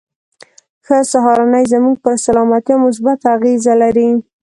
[0.85, 4.09] ښه سهارنۍ زموږ پر سلامتيا مثبته اغېزه لري.